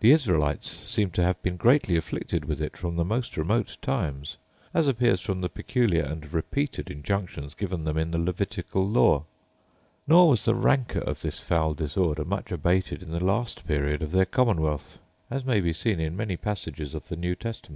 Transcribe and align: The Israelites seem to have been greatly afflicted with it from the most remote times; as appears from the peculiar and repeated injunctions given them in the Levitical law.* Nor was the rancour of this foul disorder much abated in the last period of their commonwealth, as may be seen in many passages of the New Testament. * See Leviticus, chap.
The 0.00 0.10
Israelites 0.10 0.66
seem 0.68 1.10
to 1.10 1.22
have 1.22 1.40
been 1.44 1.56
greatly 1.56 1.94
afflicted 1.96 2.44
with 2.44 2.60
it 2.60 2.76
from 2.76 2.96
the 2.96 3.04
most 3.04 3.36
remote 3.36 3.76
times; 3.80 4.36
as 4.74 4.88
appears 4.88 5.20
from 5.20 5.42
the 5.42 5.48
peculiar 5.48 6.02
and 6.02 6.32
repeated 6.34 6.90
injunctions 6.90 7.54
given 7.54 7.84
them 7.84 7.96
in 7.96 8.10
the 8.10 8.18
Levitical 8.18 8.84
law.* 8.84 9.26
Nor 10.08 10.30
was 10.30 10.44
the 10.44 10.56
rancour 10.56 11.02
of 11.02 11.20
this 11.22 11.38
foul 11.38 11.74
disorder 11.74 12.24
much 12.24 12.50
abated 12.50 13.00
in 13.00 13.12
the 13.12 13.24
last 13.24 13.64
period 13.64 14.02
of 14.02 14.10
their 14.10 14.26
commonwealth, 14.26 14.98
as 15.30 15.44
may 15.44 15.60
be 15.60 15.72
seen 15.72 16.00
in 16.00 16.16
many 16.16 16.36
passages 16.36 16.92
of 16.92 17.06
the 17.06 17.14
New 17.14 17.36
Testament. 17.36 17.36
* 17.36 17.36
See 17.36 17.36
Leviticus, 17.36 17.60
chap. 17.60 17.68